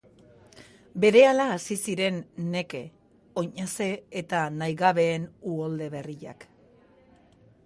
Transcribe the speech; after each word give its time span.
Berehala 1.03 1.45
hasi 1.55 1.77
ziren 1.89 2.17
neke, 2.55 2.81
oinaze 3.43 3.91
eta 4.23 4.43
nahigabeen 4.59 5.33
uholde 5.53 5.95
berriak. 5.99 6.53